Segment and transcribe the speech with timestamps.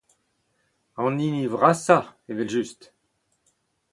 [1.05, 2.81] An hini vrasañ, evel-just.